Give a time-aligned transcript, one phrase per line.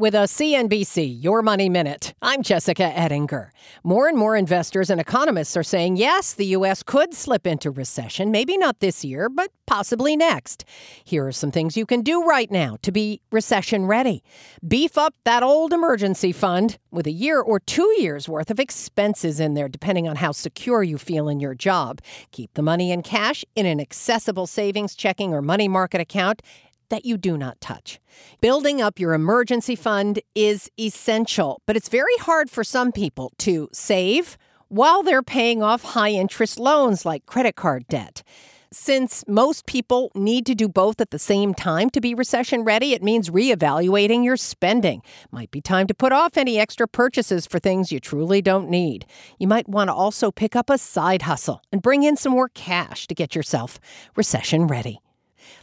[0.00, 3.52] With a CNBC Your Money Minute, I'm Jessica Ettinger.
[3.84, 6.82] More and more investors and economists are saying yes, the U.S.
[6.82, 10.64] could slip into recession, maybe not this year, but possibly next.
[11.04, 14.24] Here are some things you can do right now to be recession ready.
[14.66, 19.38] Beef up that old emergency fund with a year or two years worth of expenses
[19.38, 22.00] in there, depending on how secure you feel in your job.
[22.32, 26.40] Keep the money in cash in an accessible savings, checking, or money market account
[26.90, 27.98] that you do not touch.
[28.40, 33.68] Building up your emergency fund is essential, but it's very hard for some people to
[33.72, 34.36] save
[34.68, 38.22] while they're paying off high interest loans like credit card debt.
[38.72, 42.92] Since most people need to do both at the same time to be recession ready,
[42.92, 45.02] it means reevaluating your spending.
[45.32, 49.06] Might be time to put off any extra purchases for things you truly don't need.
[49.40, 52.48] You might want to also pick up a side hustle and bring in some more
[52.48, 53.80] cash to get yourself
[54.14, 55.00] recession ready.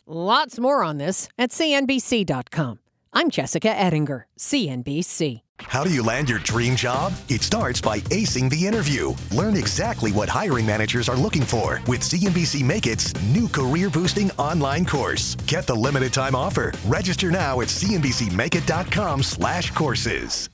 [0.05, 2.79] Lots more on this at CNBC.com.
[3.13, 5.41] I'm Jessica Ettinger, CNBC.
[5.61, 7.13] How do you land your dream job?
[7.29, 9.13] It starts by acing the interview.
[9.31, 14.29] Learn exactly what hiring managers are looking for with CNBC Make It's new career boosting
[14.31, 15.35] online course.
[15.47, 16.73] Get the limited time offer.
[16.85, 20.45] Register now at cnbcmakeit.com slash courses.